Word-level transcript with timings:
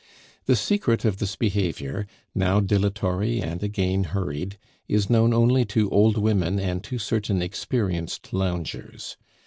The 0.47 0.55
secret 0.55 1.05
of 1.05 1.17
this 1.19 1.35
behavior, 1.35 2.07
now 2.33 2.59
dilatory 2.59 3.39
and 3.39 3.61
again 3.61 4.05
hurried, 4.05 4.57
is 4.87 5.11
known 5.11 5.31
only 5.31 5.63
to 5.65 5.91
old 5.91 6.17
women 6.17 6.59
and 6.59 6.83
to 6.85 6.97
certain 6.97 7.39
experienced 7.43 8.33
loungers. 8.33 9.15